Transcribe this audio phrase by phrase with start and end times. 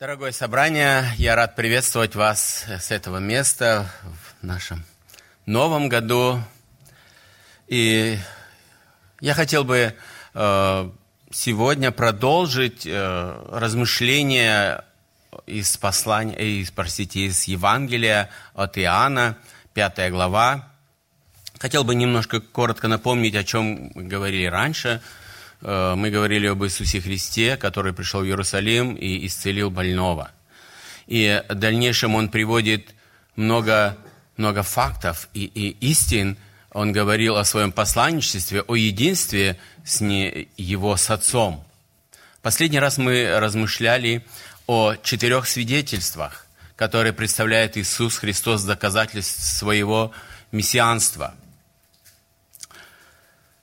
[0.00, 4.84] Дорогое собрание, я рад приветствовать вас с этого места в нашем
[5.46, 6.40] новом году.
[7.68, 8.18] И
[9.20, 9.94] я хотел бы
[10.34, 10.90] э,
[11.30, 14.84] сегодня продолжить э, размышления
[15.46, 19.38] из послания, из, простите, из Евангелия от Иоанна,
[19.74, 20.72] 5 глава.
[21.60, 25.00] Хотел бы немножко коротко напомнить, о чем мы говорили раньше–
[25.64, 30.30] мы говорили об Иисусе Христе, который пришел в Иерусалим и исцелил больного.
[31.06, 32.94] И в дальнейшем он приводит
[33.34, 33.96] много,
[34.36, 36.36] много фактов и, и истин.
[36.70, 41.64] Он говорил о своем посланничестве, о единстве с не, его с Отцом.
[42.42, 44.22] Последний раз мы размышляли
[44.66, 46.46] о четырех свидетельствах,
[46.76, 50.12] которые представляет Иисус Христос доказательств своего
[50.52, 51.34] мессианства–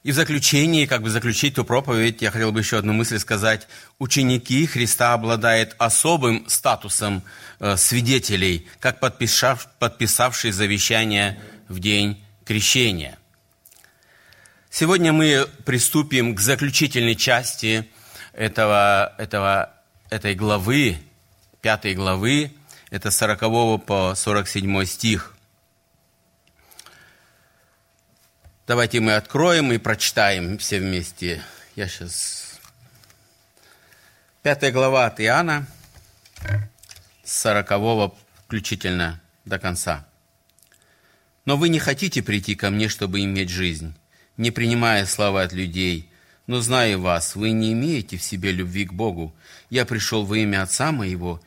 [0.03, 3.67] и в заключении, как бы заключить ту проповедь, я хотел бы еще одну мысль сказать.
[3.99, 7.21] Ученики Христа обладают особым статусом
[7.59, 13.19] э, свидетелей, как подписав, подписавшие завещание в день крещения.
[14.71, 17.87] Сегодня мы приступим к заключительной части
[18.33, 19.71] этого, этого,
[20.09, 20.97] этой главы,
[21.61, 22.51] пятой главы,
[22.89, 25.30] это 40 по 47 стих–
[28.67, 31.41] Давайте мы откроем и прочитаем все вместе.
[31.75, 32.59] Я сейчас...
[34.43, 35.65] Пятая глава от Иоанна,
[37.23, 40.07] сорокового включительно до конца.
[41.45, 43.95] «Но вы не хотите прийти ко мне, чтобы иметь жизнь,
[44.37, 46.11] не принимая славы от людей.
[46.45, 49.35] Но знаю вас, вы не имеете в себе любви к Богу.
[49.71, 51.41] Я пришел во имя Отца моего,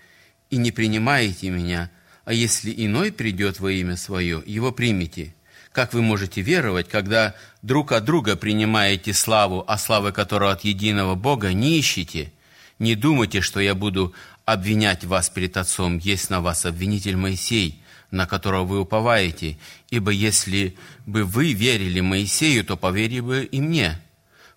[0.50, 1.90] и не принимаете меня,
[2.24, 5.32] а если иной придет во имя свое, его примите».
[5.74, 11.16] Как вы можете веровать, когда друг от друга принимаете славу, а славы которого от единого
[11.16, 12.32] Бога не ищете?
[12.78, 15.98] Не думайте, что я буду обвинять вас перед Отцом.
[15.98, 19.58] Есть на вас обвинитель Моисей, на которого вы уповаете.
[19.90, 24.00] Ибо если бы вы верили Моисею, то поверили бы и мне,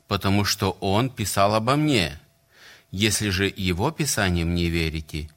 [0.07, 2.19] потому что он писал обо мне.
[2.91, 5.31] Если же его писанием не верите,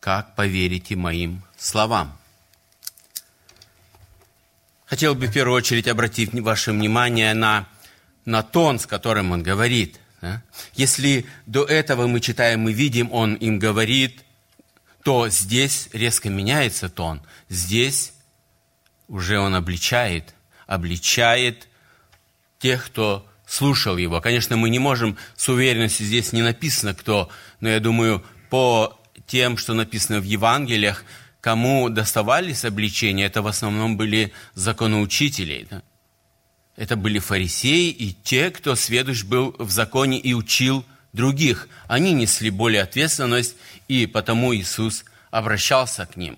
[0.00, 2.16] как поверите моим словам?»
[4.86, 7.68] Хотел бы в первую очередь обратить ваше внимание на,
[8.24, 10.00] на тон, с которым он говорит.
[10.22, 10.42] Да?
[10.74, 14.22] Если до этого мы читаем, мы видим, он им говорит,
[15.02, 17.20] то здесь резко меняется тон.
[17.48, 18.12] Здесь
[19.08, 20.34] уже он обличает,
[20.66, 21.68] обличает
[22.60, 24.20] тех, кто слушал его.
[24.20, 27.28] Конечно, мы не можем с уверенностью, здесь не написано кто,
[27.60, 31.04] но я думаю, по тем, что написано в Евангелиях,
[31.46, 35.68] кому доставались обличения, это в основном были законоучители.
[35.70, 35.82] Да?
[36.74, 41.68] Это были фарисеи и те, кто сведущ был в законе и учил других.
[41.86, 43.54] Они несли более ответственность,
[43.86, 46.36] и потому Иисус обращался к ним.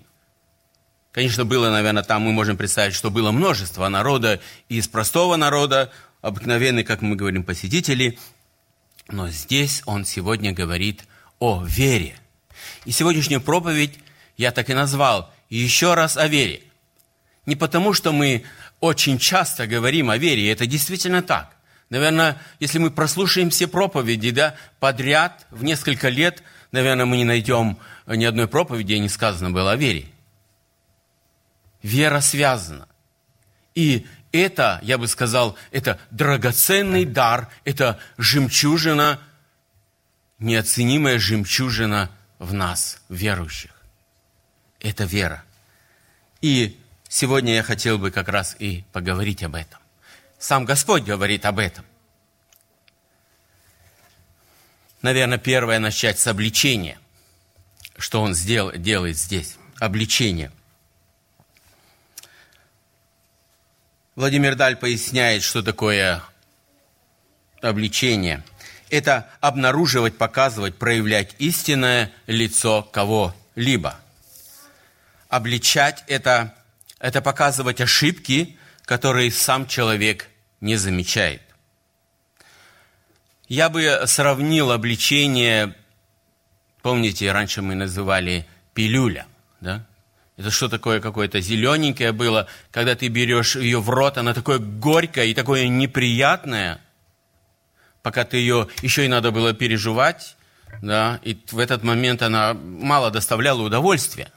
[1.11, 6.85] Конечно, было, наверное, там мы можем представить, что было множество народа из простого народа, обыкновенные,
[6.85, 8.19] как мы говорим, посетители.
[9.07, 11.05] Но здесь он сегодня говорит
[11.39, 12.15] о вере.
[12.85, 13.97] И сегодняшняя проповедь
[14.39, 16.61] я так и назвал, еще раз о вере.
[17.45, 18.45] Не потому, что мы
[18.79, 21.57] очень часто говорим о вере, это действительно так.
[21.89, 26.41] Наверное, если мы прослушаем все проповеди да, подряд в несколько лет,
[26.71, 30.05] наверное, мы не найдем ни одной проповеди, где не сказано было о вере.
[31.83, 32.87] Вера связана.
[33.75, 39.19] И это, я бы сказал, это драгоценный дар, это жемчужина,
[40.37, 43.78] неоценимая жемчужина в нас, верующих
[44.79, 45.43] это вера.
[46.41, 49.79] И сегодня я хотел бы как раз и поговорить об этом.
[50.37, 51.85] Сам Господь говорит об этом.
[55.01, 56.99] Наверное, первое начать с обличения.
[57.97, 59.57] Что Он сделал, делает здесь?
[59.79, 60.51] Обличение.
[64.15, 66.21] Владимир Даль поясняет, что такое
[67.61, 68.43] обличение.
[68.89, 73.99] Это обнаруживать, показывать, проявлять истинное лицо кого-либо–
[75.29, 76.53] обличать это,
[76.99, 80.27] это показывать ошибки, которые сам человек
[80.59, 81.41] не замечает.
[83.47, 85.75] Я бы сравнил обличение,
[86.81, 89.25] помните, раньше мы называли пилюля,
[89.61, 89.85] да?
[90.37, 95.29] Это что такое какое-то зелененькое было, когда ты берешь ее в рот, она такое горькое
[95.29, 96.79] и такое неприятное,
[98.01, 100.37] пока ты ее еще и надо было переживать,
[100.81, 104.31] да, и в этот момент она мало доставляла удовольствия.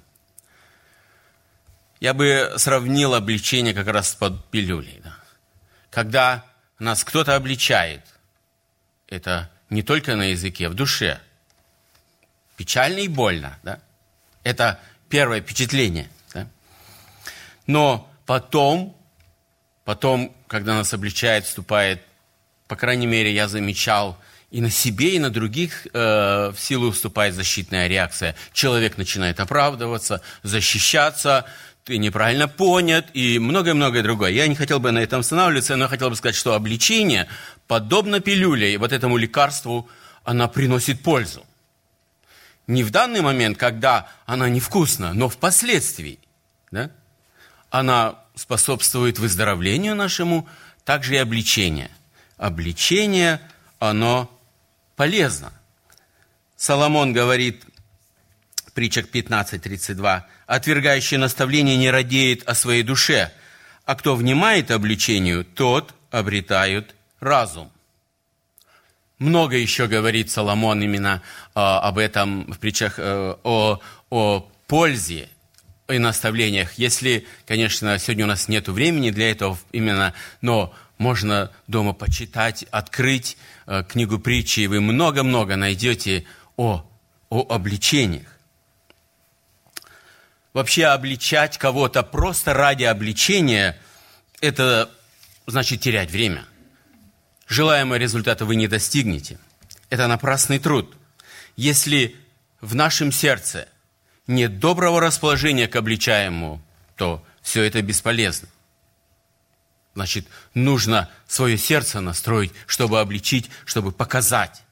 [2.03, 5.01] Я бы сравнил обличение как раз под пилюлей.
[5.05, 5.15] Да.
[5.89, 6.45] Когда
[6.81, 8.03] нас кто-то обличает,
[9.07, 11.21] это не только на языке, в душе.
[12.57, 13.57] печально и больно.
[13.63, 13.79] Да?
[14.43, 16.11] Это первое впечатление.
[16.35, 16.49] Да?
[17.69, 18.97] Но потом,
[19.85, 22.03] потом, когда нас обличает, вступает,
[22.67, 24.19] по крайней мере, я замечал,
[24.53, 28.37] и на себе, и на других э, в силу вступает защитная реакция.
[28.53, 31.47] Человек начинает оправдываться, защищаться,
[31.85, 34.31] ты неправильно понят и многое-многое другое.
[34.31, 37.29] Я не хотел бы на этом останавливаться, но хотел бы сказать, что обличение,
[37.67, 39.89] подобно пилюле, и вот этому лекарству,
[40.23, 41.45] она приносит пользу.
[42.69, 46.21] Не в данный момент, когда она невкусна, но впоследствии.
[46.71, 46.91] Да?
[47.71, 50.49] Она способствует выздоровлению нашему,
[50.85, 51.91] также и обличение.
[52.37, 53.41] Обличение,
[53.81, 54.31] оно
[54.95, 55.53] полезно.
[56.57, 57.65] Соломон говорит,
[58.75, 63.33] притчах 15.32, «Отвергающий наставление не радеет о своей душе,
[63.87, 67.73] а кто внимает обличению, тот обретает разум».
[69.19, 71.23] Много еще говорит Соломон именно
[71.55, 75.31] э, об этом в притчах, э, о, о пользе
[75.89, 76.75] и наставлениях.
[76.75, 80.13] Если, конечно, сегодня у нас нет времени для этого именно,
[80.43, 86.27] но можно дома почитать, открыть э, книгу притчи, и вы много-много найдете
[86.59, 86.85] о,
[87.31, 88.27] о обличениях.
[90.53, 93.79] Вообще обличать кого-то просто ради обличения,
[94.41, 94.91] это
[95.47, 96.45] значит терять время.
[97.47, 99.39] Желаемого результата вы не достигнете.
[99.89, 100.95] Это напрасный труд.
[101.57, 102.17] Если
[102.61, 103.69] в нашем сердце
[104.27, 106.63] нет доброго расположения к обличаемому,
[106.97, 108.49] то все это бесполезно.
[109.95, 114.63] Значит, нужно свое сердце настроить, чтобы обличить, чтобы показать,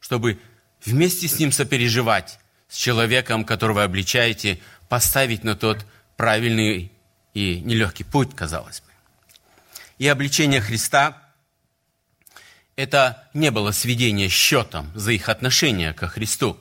[0.00, 0.40] чтобы
[0.84, 2.38] вместе с ним сопереживать,
[2.68, 4.58] с человеком, которого обличаете,
[4.92, 5.86] поставить на тот
[6.18, 6.92] правильный
[7.32, 8.88] и нелегкий путь, казалось бы.
[9.96, 11.30] И обличение Христа–
[12.76, 16.58] это не было сведение счетом за их отношение ко Христу.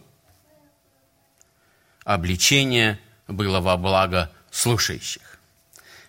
[2.06, 5.38] Обличение было во благо слушающих.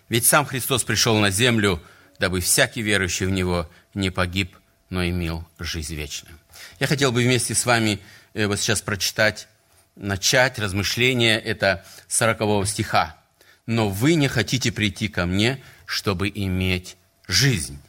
[0.07, 1.83] Ведь сам Христос пришел на землю,
[2.19, 4.55] дабы всякий верующий в Него не погиб,
[4.89, 6.39] но имел жизнь вечную.
[6.79, 7.99] Я хотел бы вместе с вами
[8.33, 9.49] э, вот сейчас прочитать
[9.95, 13.17] начать размышление это 40 стиха.
[13.65, 16.97] «Но вы не хотите прийти ко мне, чтобы иметь
[17.27, 17.79] жизнь».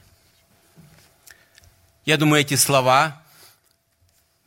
[2.05, 3.23] Я думаю, эти слова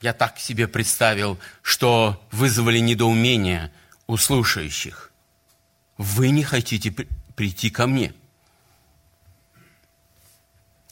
[0.01, 3.71] я так себе представил, что вызвали недоумение
[4.06, 5.12] у слушающих.
[5.98, 6.92] Вы не хотите
[7.36, 8.13] прийти ко мне.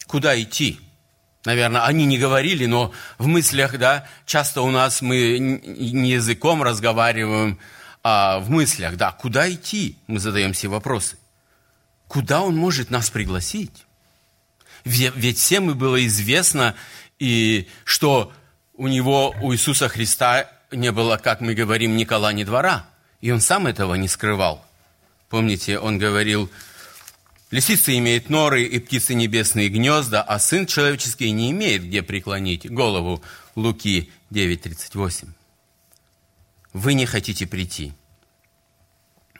[0.07, 0.79] Куда идти?
[1.45, 7.59] Наверное, они не говорили, но в мыслях, да, часто у нас мы не языком разговариваем,
[8.03, 9.97] а в мыслях, да, куда идти?
[10.07, 11.17] Мы задаем себе вопросы.
[12.07, 13.85] Куда он может нас пригласить?
[14.83, 16.75] Ведь всем и было известно,
[17.19, 18.31] и что
[18.75, 22.85] у него, у Иисуса Христа не было, как мы говорим, ни кола, ни двора.
[23.21, 24.65] И он сам этого не скрывал.
[25.29, 26.51] Помните, он говорил,
[27.55, 33.23] Лисица имеет норы и птицы небесные гнезда, а сын человеческий не имеет где преклонить голову.
[33.55, 35.29] Луки 9.38.
[36.73, 37.93] Вы не хотите прийти.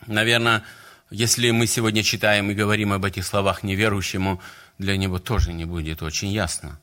[0.07, 0.63] Наверное,
[1.09, 4.41] если мы сегодня читаем и говорим об этих словах неверующему,
[4.77, 6.79] для него тоже не будет очень ясно.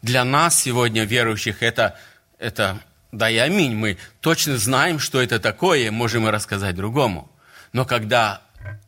[0.00, 1.98] Для нас сегодня, верующих, это,
[2.38, 2.80] это
[3.12, 3.74] да и аминь.
[3.74, 7.30] Мы точно знаем, что это такое, можем и рассказать другому.
[7.74, 8.40] Но когда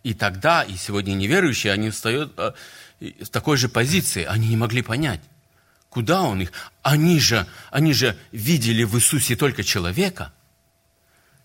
[0.02, 2.52] и тогда, и сегодня неверующие, они встают э,
[3.00, 4.24] в такой же позиции.
[4.24, 5.20] Они не могли понять,
[5.88, 6.52] куда он их.
[6.82, 10.32] Они же, они же видели в Иисусе только человека.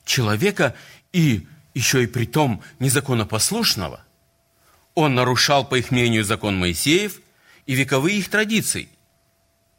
[0.06, 0.76] Человека
[1.14, 4.02] и еще и при том незаконопослушного.
[4.96, 7.22] Он нарушал, по их мнению, закон Моисеев
[7.66, 8.90] и вековые их традиции.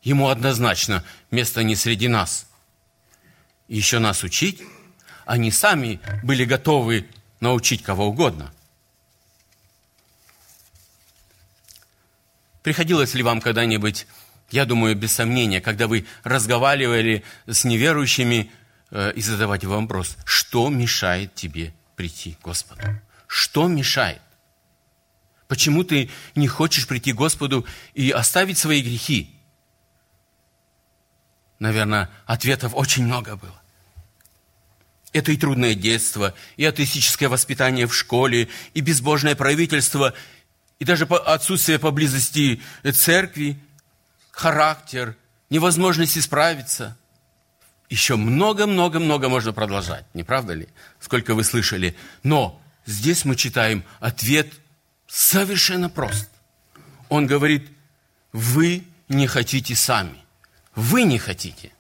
[0.03, 2.47] Ему однозначно место не среди нас.
[3.69, 4.63] Еще нас учить?
[5.27, 7.07] Они сами были готовы
[7.41, 8.53] научить кого угодно.
[12.63, 14.07] Приходилось ли вам когда-нибудь,
[14.51, 18.51] я думаю, без сомнения, когда вы разговаривали с неверующими
[18.91, 22.83] э, и задавать вам вопрос, что мешает тебе прийти к Господу?
[23.27, 24.21] Что мешает?
[25.49, 29.35] Почему ты не хочешь прийти к Господу и оставить свои грехи?
[31.59, 33.61] Наверное, ответов очень много было.
[35.13, 40.15] Это и трудное детство, и атеистическое воспитание в школе, и безбожное правительство,
[40.79, 42.63] и даже отсутствие поблизости
[42.93, 43.59] церкви,
[44.31, 45.17] характер,
[45.51, 46.97] невозможность исправиться.
[47.89, 50.69] Еще много-много-много можно продолжать, не правда ли?
[51.01, 51.97] Сколько вы слышали.
[52.23, 54.47] Но здесь мы читаем ответ
[55.09, 56.31] совершенно прост.
[57.09, 57.69] Он говорит,
[58.33, 60.17] вы не хотите сами.
[60.77, 61.73] Вы не хотите.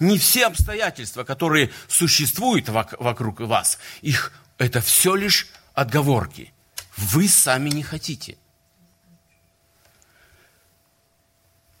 [0.00, 6.52] Не все обстоятельства, которые существуют вокруг вас, их это все лишь отговорки.
[6.96, 8.36] Вы сами не хотите.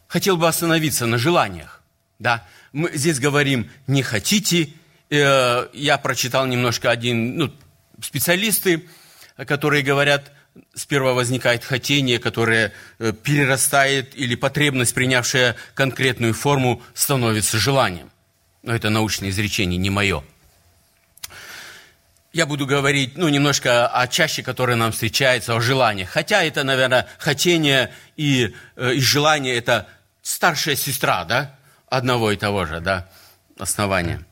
[0.06, 1.82] Хотел бы остановиться на желаниях.
[2.18, 2.46] Да?
[2.72, 4.70] Мы здесь говорим «не хотите».
[5.10, 7.54] Э, я прочитал немножко один, ну,
[8.02, 8.88] специалисты,
[9.36, 10.32] которые говорят,
[10.74, 18.10] сперва возникает хотение, которое э, перерастает, или потребность, принявшая конкретную форму, становится желанием.
[18.62, 20.24] Но это научное изречение, не мое.
[22.32, 26.10] Я буду говорить, ну, немножко о чаще, которая нам встречается, о желаниях.
[26.10, 29.88] Хотя это, наверное, хотение и, э, и желание– это
[30.22, 31.56] старшая сестра, да,
[31.88, 33.08] одного и того же, да,
[33.58, 34.24] основания.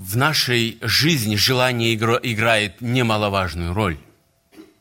[0.00, 3.98] В нашей жизни желание играет немаловажную роль.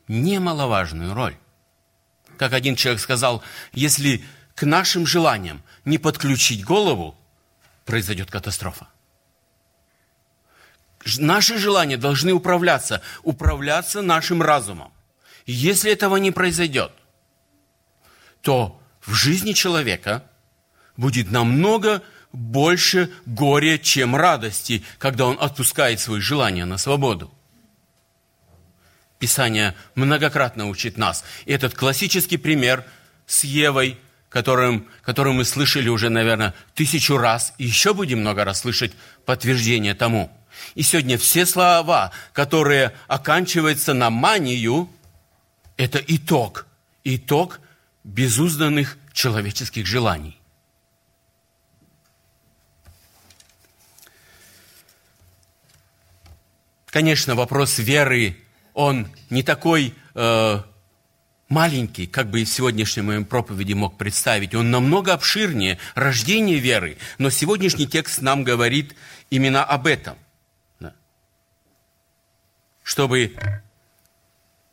[0.08, 1.36] Немаловажную роль.
[2.38, 4.24] Как один человек сказал, если
[4.56, 7.18] к нашим желаниям не подключить голову,
[7.84, 8.88] произойдет катастрофа.
[11.18, 14.94] Наши желания должны управляться, управляться нашим разумом.
[15.46, 16.94] Если этого не произойдет,
[18.42, 20.24] то в жизни человека
[20.96, 27.34] будет намного больше горя, чем радости, когда он отпускает свои желания на свободу.
[29.18, 31.24] Писание многократно учит нас.
[31.46, 32.86] И этот классический пример
[33.26, 33.98] с Евой,
[34.30, 38.94] которым, который мы слышали уже, наверное, тысячу раз, и еще будем много раз слышать
[39.26, 40.32] подтверждение тому.
[40.76, 44.90] И сегодня все слова, которые оканчиваются на манию,
[45.78, 46.68] это итог,
[47.04, 47.60] итог
[48.04, 50.39] безузданных человеческих желаний.
[56.92, 58.38] Конечно, вопрос веры,
[58.74, 60.64] он не такой э,
[61.50, 64.56] маленький, как бы в сегодняшней моей проповеди мог представить.
[64.56, 66.98] Он намного обширнее рождение веры.
[67.18, 68.96] Но сегодняшний текст нам говорит
[69.30, 70.18] именно об этом.
[70.80, 70.96] Да.
[72.84, 73.36] Чтобы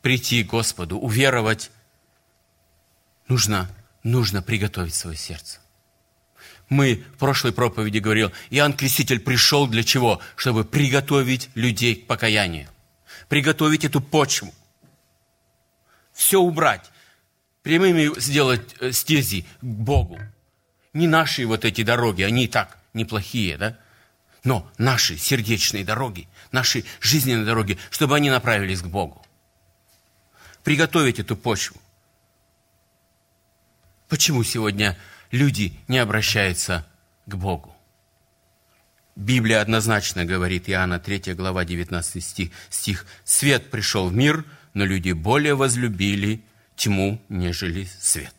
[0.00, 1.70] прийти к Господу, уверовать,
[3.28, 3.68] нужно,
[4.02, 5.60] нужно приготовить свое сердце.
[6.68, 10.20] Мы в прошлой проповеди говорил, Иоанн Креститель пришел для чего?
[10.34, 12.68] Чтобы приготовить людей к покаянию.
[13.28, 14.52] Приготовить эту почву.
[16.12, 16.90] Все убрать.
[17.62, 20.18] Прямыми сделать э, стези к Богу.
[20.92, 23.78] Не наши вот эти дороги, они и так неплохие, да?
[24.42, 29.24] Но наши сердечные дороги, наши жизненные дороги, чтобы они направились к Богу.
[30.62, 31.80] Приготовить эту почву.
[34.08, 34.96] Почему сегодня
[35.30, 36.86] люди не обращаются
[37.26, 37.76] к Богу.
[39.16, 45.12] Библия однозначно говорит, Иоанна 3 глава 19 стих, стих, «Свет пришел в мир, но люди
[45.12, 46.44] более возлюбили
[46.76, 48.34] тьму, нежели свет».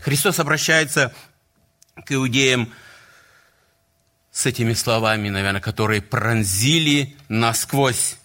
[0.00, 1.12] Христос обращается
[1.94, 2.72] к иудеям
[4.30, 8.16] с этими словами, наверное, которые пронзили насквозь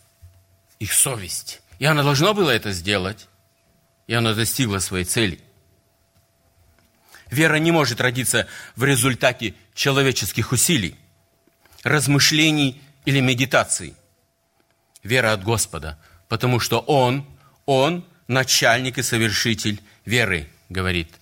[0.79, 1.61] их совесть.
[1.79, 3.27] И она должна была это сделать,
[4.07, 5.41] и она достигла своей цели.
[7.31, 10.95] Вера не может родиться в результате человеческих усилий,
[11.83, 13.95] размышлений или медитаций.
[15.03, 17.25] Вера от Господа, потому что Он,
[17.65, 21.13] Он начальник и совершитель веры, говорит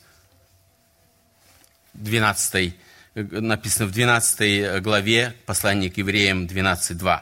[1.94, 2.76] 12,
[3.16, 7.22] написано в 12 главе послания к евреям 12.2.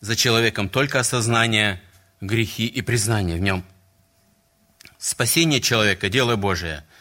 [0.00, 1.80] За человеком только осознание,
[2.20, 3.64] грехи и признание в нем.
[4.98, 6.84] Спасение человека– дело Божие–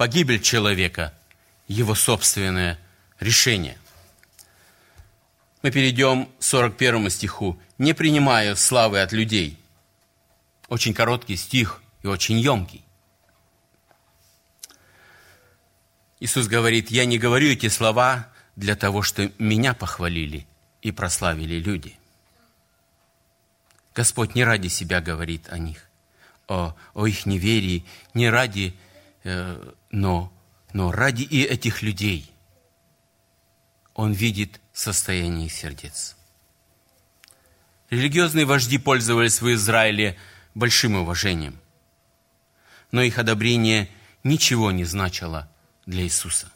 [0.00, 1.12] погибель человека–
[1.68, 2.78] его собственное
[3.18, 3.76] решение.
[5.60, 7.60] Мы перейдем к 41 стиху.
[7.76, 9.58] «Не принимая славы от людей».
[10.68, 12.82] Очень короткий стих и очень емкий.
[16.18, 18.26] Иисус говорит, я не говорю эти слова
[18.56, 20.46] для того, что меня похвалили
[20.80, 21.98] и прославили люди.
[23.94, 25.86] Господь не ради себя говорит о них,
[26.48, 28.74] о, о их неверии, не ради
[29.24, 30.32] но,
[30.72, 32.32] но ради и этих людей
[33.94, 36.16] он видит состояние сердец.
[37.90, 40.16] Религиозные вожди пользовались в Израиле
[40.54, 41.58] большим уважением,
[42.92, 43.90] но их одобрение
[44.22, 45.50] ничего не значило
[45.86, 46.50] для Иисуса.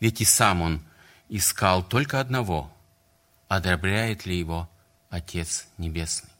[0.00, 0.82] Ведь и сам он
[1.28, 2.72] искал только одного,
[3.48, 4.68] одобряет ли его
[5.10, 6.30] Отец Небесный.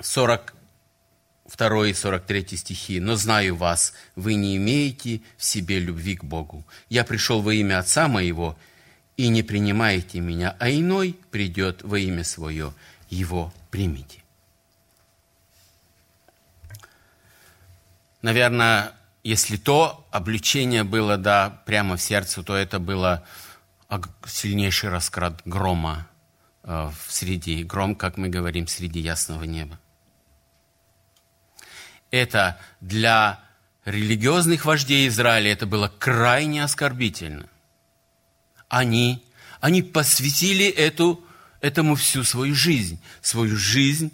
[0.00, 0.54] 40
[1.56, 3.00] 2 и 43 стихи.
[3.00, 6.64] «Но знаю вас, вы не имеете в себе любви к Богу.
[6.88, 8.56] Я пришел во имя Отца моего,
[9.16, 12.72] и не принимаете меня, а иной придет во имя свое,
[13.08, 14.20] его примите».
[18.22, 18.92] Наверное,
[19.24, 23.24] если то обличение было, да, прямо в сердце, то это было
[24.26, 26.06] сильнейший раскрат грома
[26.62, 29.78] э, в среди, гром, как мы говорим, среди ясного неба.
[32.10, 33.40] Это для
[33.84, 37.46] религиозных вождей Израиля это было крайне оскорбительно.
[38.68, 39.22] Они,
[39.60, 41.22] они посвятили эту,
[41.60, 43.00] этому всю свою жизнь.
[43.20, 44.12] Свою жизнь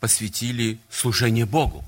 [0.00, 1.84] посвятили служению Богу.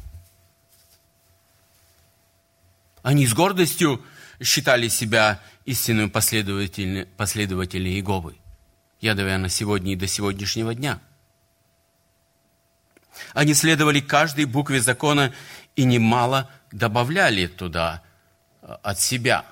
[3.02, 4.02] Они с гордостью
[4.42, 8.37] считали себя истинными последователями, последователями Иеговы.
[9.00, 11.00] Я, наверное, сегодня и до сегодняшнего дня.
[13.34, 15.32] Они следовали каждой букве закона
[15.76, 18.02] и немало добавляли туда
[18.62, 19.44] э, от себя.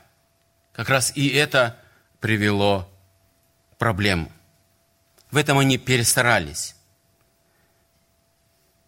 [0.72, 1.76] Как раз и это
[2.20, 2.90] привело
[3.72, 4.30] к проблему.
[5.30, 6.74] В этом они перестарались.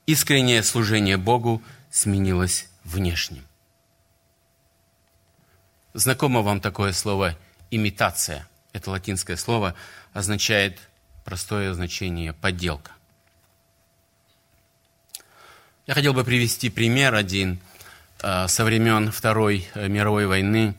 [0.06, 3.46] Искреннее служение Богу сменилось внешним.
[5.92, 7.36] Знакомо вам такое слово
[7.70, 8.48] «имитация».
[8.72, 9.74] Это латинское слово
[10.12, 10.78] означает
[11.24, 12.92] простое значение «подделка».
[15.90, 17.58] Я хотел бы привести пример один
[18.22, 20.76] э, со времен Второй мировой войны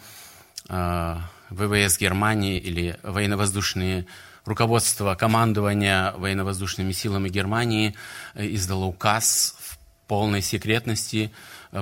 [0.70, 1.18] э,
[1.50, 4.06] ВВС Германии или военно-воздушные
[4.46, 7.94] руководство командования военно-воздушными силами Германии
[8.36, 9.78] э, издало указ в
[10.08, 11.34] полной секретности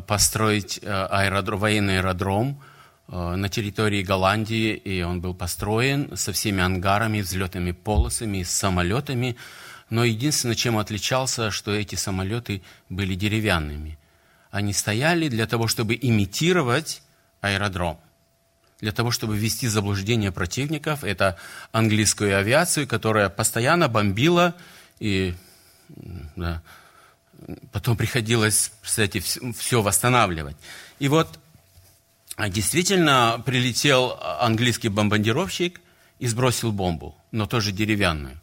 [0.07, 2.59] построить аэродром, военный аэродром
[3.11, 9.35] Э, на территории Голландии, и он был построен со всеми ангарами, взлетными полосами, с самолетами.
[9.89, 13.97] Но единственное, чем отличался, что эти самолеты были деревянными.
[14.51, 17.01] Они стояли для того, чтобы имитировать
[17.41, 17.99] аэродром.
[18.81, 21.37] Для того, чтобы ввести заблуждение противников, это
[21.71, 24.55] английскую авиацию, которая постоянно бомбила,
[24.99, 25.33] и
[26.35, 26.61] да,
[27.71, 30.55] потом приходилось, кстати, все восстанавливать.
[30.99, 31.39] И вот
[32.39, 35.81] а действительно прилетел английский бомбардировщик
[36.19, 38.39] и сбросил бомбу, но тоже деревянную.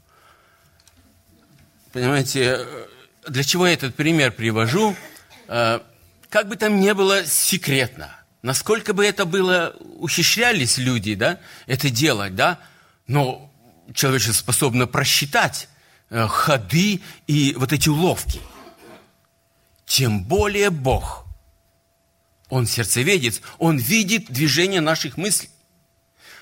[1.96, 2.66] Понимаете,
[3.26, 4.94] для чего я этот пример привожу?
[5.48, 5.80] Э,
[6.28, 12.34] как бы там ни было секретно, насколько бы это было, ухищрялись люди, да, это делать,
[12.34, 12.58] да,
[13.06, 13.50] но
[13.94, 15.70] человечество способно просчитать
[16.10, 18.42] э, ходы и вот эти уловки.
[19.86, 21.24] Тем более Бог–
[22.50, 25.48] он сердцеведец, он видит движение наших мыслей.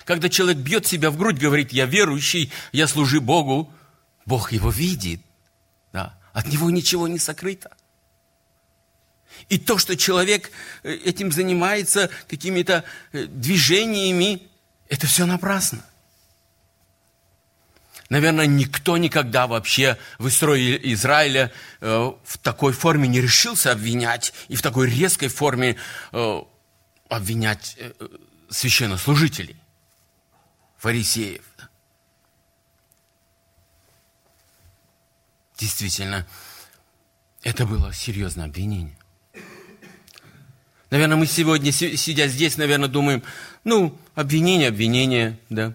[0.05, 3.73] Когда человек бьет себя в грудь, говорит, я верующий, я служу Богу,
[4.27, 5.21] Бог его видит.
[6.35, 7.71] От него ничего не сокрыто.
[9.49, 10.51] И то, что человек
[10.83, 14.43] э, этим занимается, какими-то э, движениями,
[14.89, 15.85] это все напрасно.
[18.09, 24.57] Наверное, никто никогда вообще в истории Израиля э, в такой форме не решился обвинять и
[24.57, 25.77] в такой резкой форме
[27.09, 27.79] обвинять
[28.51, 29.57] священнослужителей,
[30.79, 31.43] фарисеев.
[35.59, 36.27] Действительно,
[37.43, 38.97] это было серьезное обвинение.
[40.91, 43.23] Наверное, мы сегодня, сидя здесь, наверное, думаем,
[43.65, 45.75] ну, обвинение, обвинение, да,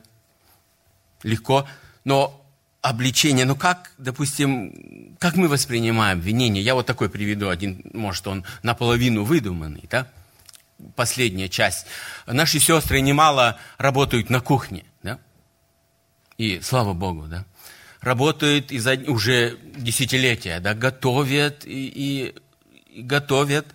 [1.23, 1.67] легко.
[2.05, 2.39] Но
[2.81, 6.63] обличение, ну как, допустим, как мы воспринимаем обвинение?
[6.63, 10.07] Я вот такой приведу один, может, он наполовину выдуманный, да?
[10.95, 11.85] Последняя часть.
[12.25, 15.19] Наши сестры немало работают на кухне, да?
[16.37, 17.45] И слава Богу, да?
[18.01, 20.73] Работают из уже десятилетия, да?
[20.73, 22.35] Готовят и, и,
[22.99, 23.67] и готовят,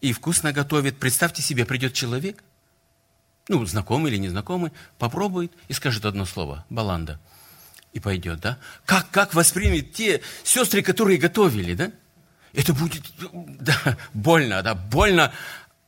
[0.00, 0.98] и вкусно готовят.
[0.98, 2.42] Представьте себе, придет человек,
[3.48, 7.20] ну, знакомый или незнакомый, попробует и скажет одно слово– баланда–
[7.92, 8.58] и пойдет, да?
[8.84, 11.92] Как, как воспримет те сестры, которые готовили, да?
[12.54, 13.02] Это будет,
[13.60, 15.32] да, больно, да, больно.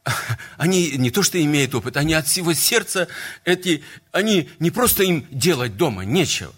[0.59, 3.09] Они не то, что имеют опыт, они от всего сердца,
[3.45, 3.83] эти,
[4.13, 6.53] они не просто им делать дома, нечего.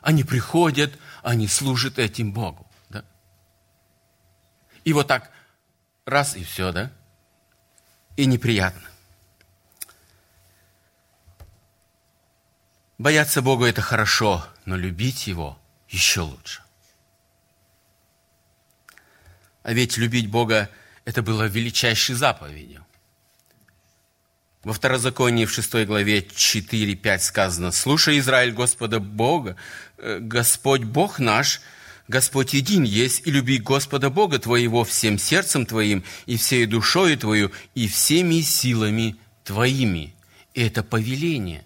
[0.00, 3.04] Они приходят, они служат этим Богу, да?
[4.84, 5.30] И вот так,
[6.06, 6.90] раз и все, да?
[8.16, 8.88] И неприятно.
[12.98, 15.58] Бояться Бога– это хорошо, но любить Его
[15.88, 16.62] еще лучше.
[19.62, 20.70] А ведь любить Бога–
[21.04, 22.84] это было величайшей заповедью.
[24.62, 29.56] Во Второзаконии в 6 главе 4-5 сказано, «Слушай, Израиль, Господа Бога,
[29.96, 31.62] э, Господь Бог наш,
[32.08, 37.52] Господь един есть, и люби Господа Бога твоего всем сердцем твоим, и всей душою твою,
[37.74, 40.14] и всеми силами твоими».
[40.52, 41.64] И это повеление.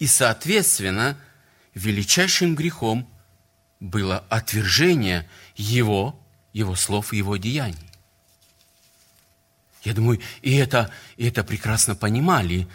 [0.00, 1.16] И, соответственно,
[1.74, 3.08] величайшим грехом
[3.78, 6.18] было отвержение его,
[6.52, 7.85] его слов и его деяний.
[9.86, 12.66] Я думаю, и это, и это прекрасно понимали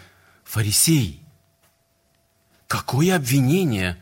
[0.44, 1.20] фарисеи.
[2.66, 3.98] Какое обвинение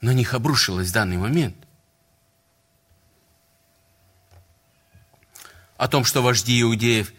[0.00, 1.54] на них обрушилось в данный момент?
[5.76, 7.12] О том, что вожди иудеев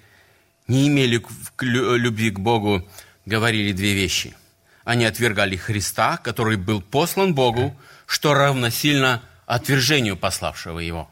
[0.67, 1.23] не имели
[1.61, 2.89] любви к Богу,
[3.27, 4.35] говорили две вещи.
[4.83, 11.07] Они отвергали Христа, который был послан Богу, что равносильно отвержению пославшего его.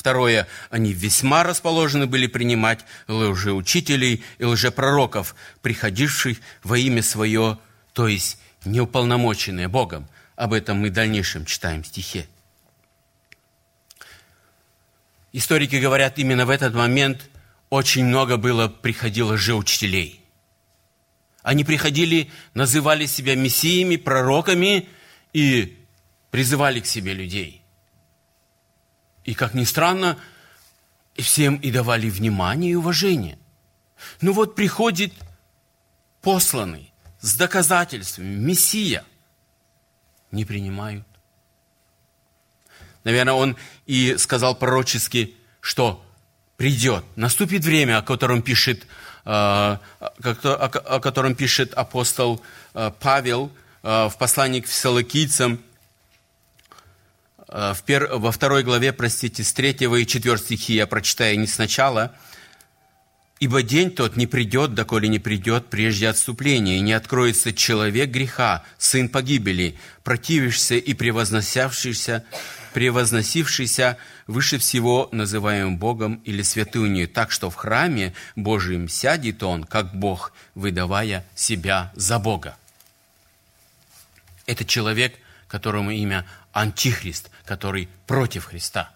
[0.00, 7.58] Второе, они весьма расположены были принимать лжеучителей и лжепророков, приходивших во имя свое,
[7.92, 10.08] то есть неуполномоченные Богом.
[10.36, 12.26] Об этом мы в дальнейшем читаем в стихе.
[15.34, 17.28] Историки говорят, именно в этот момент
[17.68, 20.22] очень много было, приходило лжеучителей.
[21.42, 24.88] Они приходили, называли себя мессиями, пророками
[25.34, 25.76] и
[26.30, 27.59] призывали к себе людей.
[29.30, 30.18] И, как ни странно,
[31.16, 33.38] всем и давали внимание и уважение.
[34.20, 35.12] Ну вот приходит
[36.20, 39.04] посланный с доказательствами, Мессия.
[40.32, 41.06] Не принимают.
[43.04, 46.04] Наверное, он и сказал пророчески, что
[46.56, 48.84] придет, наступит время, о котором пишет,
[49.26, 52.42] э, о котором пишет апостол
[52.74, 53.52] э, Павел
[53.84, 55.60] э, в послании к фессалокийцам,
[57.50, 58.08] в пер...
[58.12, 62.14] во второй главе, простите, с третьего и четвертого стихи я прочитаю не сначала.
[63.40, 68.64] «Ибо день тот не придет, доколе не придет прежде отступления, и не откроется человек греха,
[68.76, 72.24] сын погибели, противившийся и превозносявшийся,
[72.74, 79.94] превозносившийся выше всего, называемым Богом или святынью, так что в храме Божьем сядет он, как
[79.94, 82.56] Бог, выдавая себя за Бога».
[84.44, 85.14] Это человек,
[85.48, 88.90] которому имя Антихрист, который против Христа.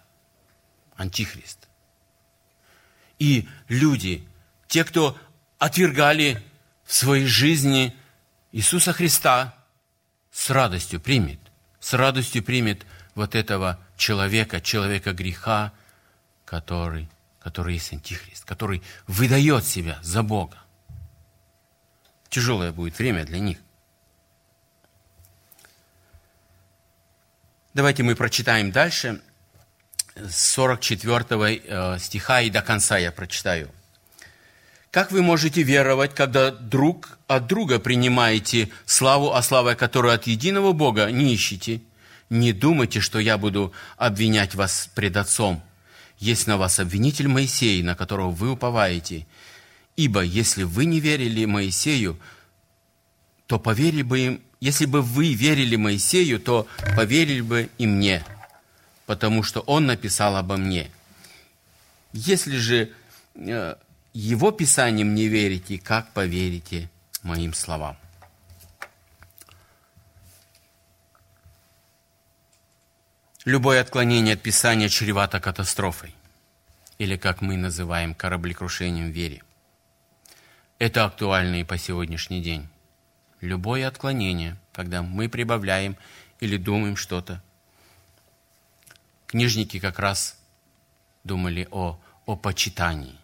[0.95, 1.67] Антихрист.
[3.19, 4.27] И люди,
[4.67, 5.17] те, кто
[5.57, 6.41] отвергали
[6.83, 7.95] в своей жизни
[8.51, 9.55] Иисуса Христа,
[10.31, 11.39] с радостью примет,
[11.79, 15.71] с радостью примет вот этого человека, человека греха,
[16.43, 20.57] который, который есть Антихрист, который выдает себя за Бога.
[22.29, 23.57] Тяжелое будет время для них.
[27.75, 29.19] Давайте мы прочитаем дальше,
[30.15, 31.25] с 44
[31.67, 33.69] э, стиха и до конца я прочитаю.
[34.91, 40.71] Как вы можете веровать, когда друг от друга принимаете славу, а славой которую от единого
[40.71, 41.81] Бога не ищете?
[42.29, 45.61] Не думайте, что я буду обвинять вас пред Отцом.
[46.17, 49.27] Есть на вас обвинитель Моисей, на которого вы уповаете.
[49.97, 52.17] Ибо если вы не верили Моисею,
[53.47, 58.25] то поверили бы им если бы вы верили Моисею, то поверили бы и мне,
[59.05, 60.89] потому что он написал обо мне.
[62.13, 62.91] Если же
[63.35, 63.75] э,
[64.13, 66.89] его писанием не верите, как поверите
[67.21, 67.95] моим словам?
[73.43, 76.15] Любое отклонение от Писания чревато катастрофой,
[76.97, 79.43] или, как мы называем, кораблекрушением вере.
[80.79, 82.67] Это актуально и по сегодняшний день
[83.45, 85.97] любое отклонение, когда мы прибавляем
[86.39, 87.41] или думаем что-то.
[89.27, 90.37] Книжники как раз
[91.23, 93.17] думали о, о почитании.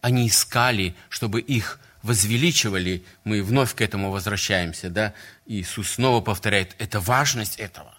[0.00, 3.04] Они искали, чтобы их возвеличивали.
[3.24, 4.90] Мы вновь к этому возвращаемся.
[4.90, 5.14] Да?
[5.46, 7.94] Иисус снова повторяет, это важность этого.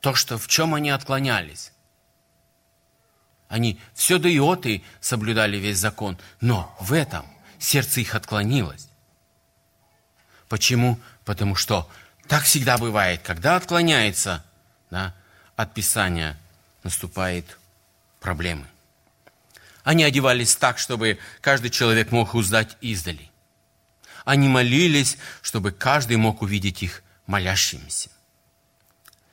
[0.00, 1.72] То, что, в чем они отклонялись.
[3.48, 7.26] Они все до иоты соблюдали весь закон, но в этом
[7.58, 8.88] сердце их отклонилось.
[10.52, 11.00] Почему?
[11.24, 11.90] Потому что
[12.28, 14.44] так всегда бывает, когда отклоняется
[14.90, 15.14] да,
[15.56, 16.38] от Писания,
[16.82, 17.58] наступают
[18.20, 18.66] проблемы.
[19.82, 23.30] Они одевались так, чтобы каждый человек мог узнать издали.
[24.26, 28.10] Они молились, чтобы каждый мог увидеть их молящимися.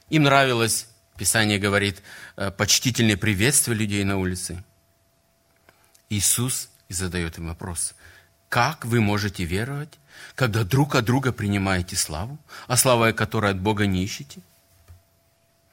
[0.08, 2.02] Им нравилось, Писание говорит,
[2.38, 4.64] э, почтительное приветствие людей на улице.
[6.10, 7.94] Иисус задает им вопрос,
[8.48, 10.00] как вы можете веровать,
[10.36, 14.42] когда друг от друга принимаете славу, а слава, которой от Бога не ищете?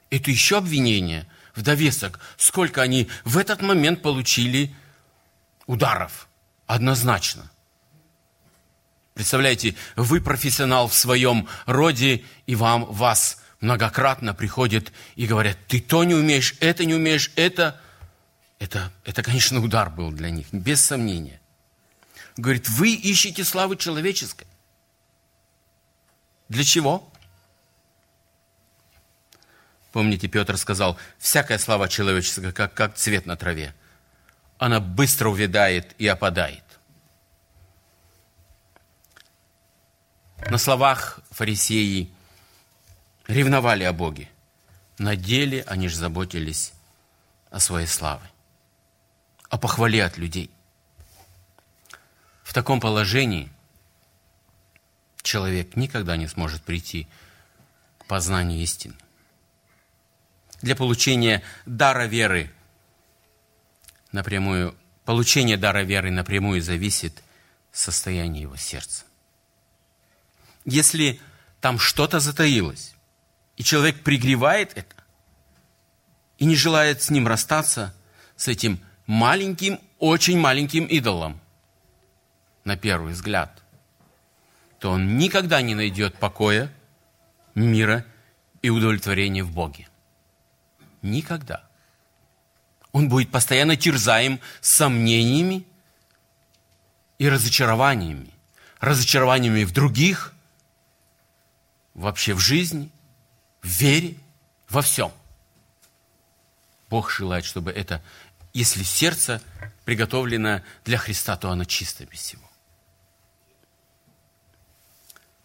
[0.09, 4.73] Это еще обвинение в довесок, сколько они в этот момент получили
[5.65, 6.27] ударов.
[6.65, 7.49] Однозначно.
[9.13, 16.03] Представляете, вы профессионал в своем роде, и вам, вас многократно приходят и говорят, ты то
[16.03, 17.79] не умеешь, это не умеешь, это...
[18.59, 21.39] Это, это, конечно, удар был для них, без сомнения.
[22.37, 24.47] Говорит, вы ищете славы человеческой.
[26.49, 27.11] Для чего?
[29.91, 33.73] Помните, Петр сказал, всякая слава человеческая, как, как цвет на траве.
[34.59, 36.63] Она быстро увядает и опадает.
[40.49, 42.11] На словах фарисеи
[43.27, 44.29] ревновали о Боге.
[44.99, 46.73] На деле они же заботились
[47.49, 48.29] о своей славе,
[49.49, 50.51] о похвале от людей.
[52.47, 53.51] В таком положении
[55.21, 57.05] человек никогда не сможет прийти
[57.97, 58.95] к познанию истины.
[60.61, 62.49] Для получения дара веры
[64.13, 67.21] напрямую, получение дара веры напрямую зависит
[67.73, 69.03] состояние его сердца.
[70.63, 71.19] Если
[71.59, 72.95] там что-то затаилось,
[73.57, 74.95] и человек пригревает это,
[76.37, 77.93] и не желает с ним расстаться,
[78.37, 81.41] с этим маленьким, очень маленьким идолом,
[82.67, 83.63] на первый взгляд,
[84.79, 86.69] то он никогда не найдет покоя,
[87.55, 88.05] мира
[88.61, 89.87] и удовлетворения в Боге.
[91.01, 91.63] Никогда.
[92.91, 95.65] Он будет постоянно терзаем сомнениями
[97.19, 98.33] и разочарованиями.
[98.81, 100.33] Разочарованиями в других,
[101.93, 102.91] вообще в жизни,
[103.61, 104.17] в вере,
[104.67, 105.13] во всем.
[106.89, 108.03] Бог желает, чтобы это,
[108.53, 109.41] если сердце
[109.85, 112.46] приготовлено для Христа, то оно чисто без всего.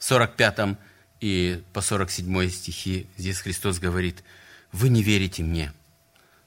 [0.02, 0.78] В 45
[1.20, 4.24] и по 47 стихи здесь Христос говорит,
[4.72, 5.72] «Вы не верите мне,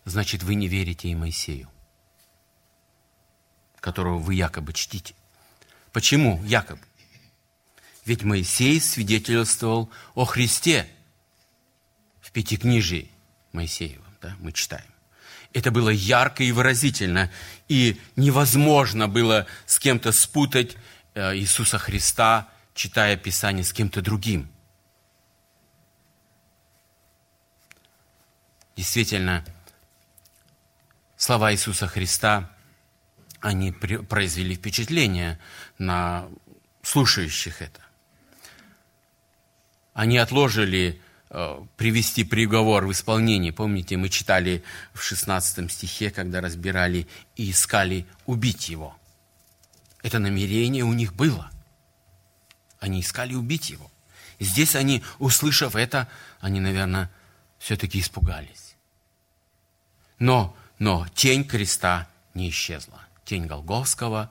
[0.03, 1.69] значит, вы не верите и Моисею,
[3.79, 5.15] которого вы якобы чтите».
[5.93, 6.81] Почему якобы?
[8.03, 10.85] Ведь Моисей свидетельствовал о Христе
[12.19, 13.09] в Пятикнижии
[13.53, 14.91] Моисеевом да, мы читаем.
[15.53, 17.31] Это было ярко и выразительно,
[17.69, 20.75] и невозможно было с кем-то спутать
[21.13, 24.51] э, Иисуса Христа, читая Писание с кем-то другим.
[28.75, 29.43] Действительно,
[31.17, 32.51] слова Иисуса Христа,
[33.39, 35.39] они произвели впечатление
[35.79, 36.27] на
[36.83, 37.81] слушающих это.
[39.93, 41.01] Они отложили
[41.37, 43.51] Э, привести приговор в исполнение.
[43.51, 48.95] Помните, мы читали в 16 стихе, когда разбирали и искали убить его.
[50.01, 51.51] Это намерение у них было.
[52.79, 53.89] Они искали убить его.
[54.39, 56.07] И здесь они, услышав это,
[56.39, 57.09] они, наверное,
[57.57, 58.75] все-таки испугались.
[60.19, 63.01] Но, но тень креста не исчезла.
[63.23, 64.29] Тень Голговского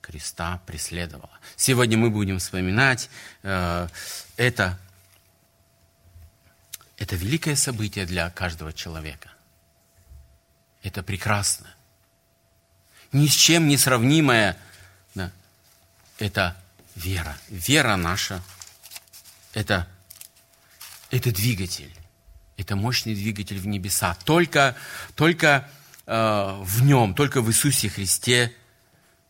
[0.00, 1.38] креста преследовала.
[1.56, 3.08] Сегодня мы будем вспоминать
[3.42, 3.88] э,
[4.36, 4.78] это
[6.96, 9.30] это великое событие для каждого человека.
[10.82, 11.74] Это прекрасно.
[13.12, 14.56] Ни с чем не сравнимое.
[15.14, 15.30] Да,
[16.18, 16.56] это
[16.94, 17.36] вера.
[17.48, 18.42] Вера наша–
[19.54, 19.88] это,
[21.10, 21.92] это двигатель.
[22.56, 24.16] Это мощный двигатель в небеса.
[24.24, 24.76] Только,
[25.16, 25.68] только
[26.06, 28.54] э, в нем, только в Иисусе Христе,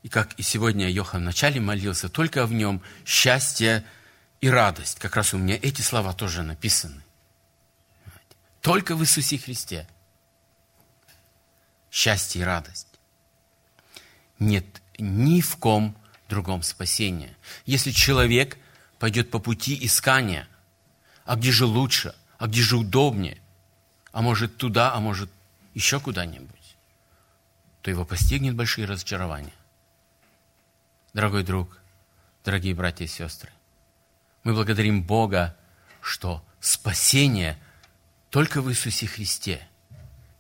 [0.03, 3.85] и как и сегодня Йохан вначале молился, только в нем счастье
[4.42, 4.98] и радость.
[4.98, 7.03] Как раз у меня эти слова тоже написаны.
[8.61, 9.88] Только в Иисусе Христе.
[11.90, 12.88] Счастье и радость.
[14.38, 14.66] Нет
[14.98, 15.96] ни в ком
[16.28, 17.37] другом спасения.
[17.66, 18.58] Если человек
[18.98, 20.48] пойдет по пути искания,
[21.24, 23.38] а где же лучше, а где же удобнее,
[24.12, 25.30] а может туда, а может
[25.74, 26.76] еще куда-нибудь,
[27.82, 29.52] то его постигнет большие разочарования.
[31.12, 31.78] Дорогой друг,
[32.44, 33.50] дорогие братья и сестры,
[34.42, 35.56] мы благодарим Бога,
[36.00, 37.58] что спасение
[38.30, 39.66] только в Иисусе Христе,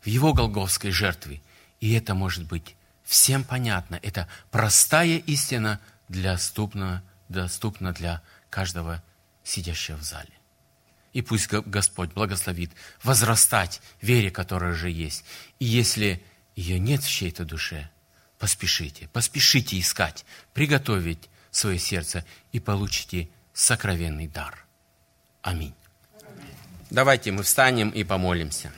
[0.02, 1.42] в Его голговской жертве.
[1.80, 3.98] И это может быть всем понятно.
[4.02, 9.02] Это простая истина, доступна, доступна для каждого
[9.44, 10.30] сидящего в зале.
[11.12, 15.24] И пусть Господь благословит возрастать вере, которая же есть.
[15.60, 16.24] И если
[16.56, 17.88] ее нет в чьей-то душе,
[18.38, 24.64] поспешите, поспешите искать, приготовить свое сердце и получите сокровенный дар.
[25.42, 25.74] Аминь.
[26.90, 28.72] Давайте мы встанем и помолимся.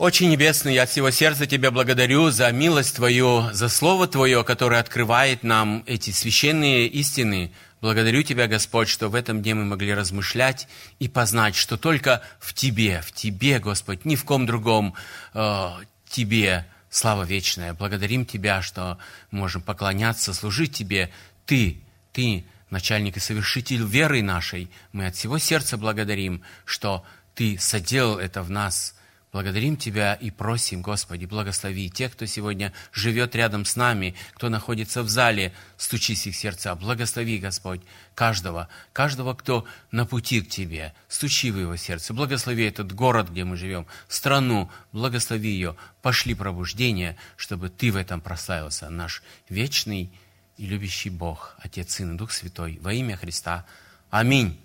[0.00, 4.80] Очень Небесный, я от всего сердца Тебя благодарю за милость Твою, за Слово Твое, которое
[4.80, 7.52] открывает нам эти священные истины.
[7.82, 10.68] Благодарю Тебя, Господь, что в этом дне мы могли размышлять
[11.00, 14.94] и познать, что только в Тебе, в Тебе, Господь, ни в ком другом
[15.34, 15.68] э,
[16.08, 17.74] Тебе слава вечная.
[17.74, 18.96] Благодарим Тебя, что
[19.30, 21.10] можем поклоняться, служить Тебе.
[21.44, 21.78] Ты,
[22.14, 28.42] Ты начальник и совершитель веры нашей, мы от всего сердца благодарим, что Ты соделал это
[28.42, 28.94] в нас.
[29.32, 35.04] Благодарим Тебя и просим, Господи, благослови тех, кто сегодня живет рядом с нами, кто находится
[35.04, 36.74] в зале, стучись их сердца.
[36.74, 37.80] Благослови, Господь,
[38.16, 40.94] каждого, каждого, кто на пути к Тебе.
[41.06, 42.12] Стучи в его сердце.
[42.12, 45.76] Благослови этот город, где мы живем, страну, благослови ее.
[46.02, 50.10] Пошли пробуждение, чтобы Ты в этом прославился, наш вечный
[50.56, 53.64] и любящий Бог, Отец, Сын и Дух Святой, во имя Христа.
[54.10, 54.58] Аминь.